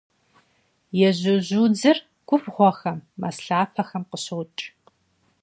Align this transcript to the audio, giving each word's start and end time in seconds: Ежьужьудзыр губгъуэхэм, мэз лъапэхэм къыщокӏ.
Ежьужьудзыр 1.07 1.97
губгъуэхэм, 2.27 2.97
мэз 3.19 3.37
лъапэхэм 3.45 4.03
къыщокӏ. 4.09 4.61